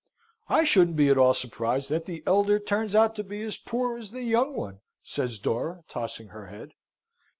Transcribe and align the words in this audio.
"I 0.49 0.63
shouldn't 0.63 0.97
be 0.97 1.09
at 1.09 1.17
all 1.19 1.35
surprised 1.35 1.89
that 1.91 2.05
the 2.05 2.23
elder 2.25 2.57
turns 2.57 2.95
out 2.95 3.13
to 3.17 3.23
be 3.23 3.43
as 3.43 3.57
poor 3.59 3.99
as 3.99 4.09
the 4.09 4.23
young 4.23 4.55
one," 4.55 4.79
says 5.03 5.37
Dora, 5.37 5.83
tossing 5.87 6.29
her 6.29 6.47
head. 6.47 6.71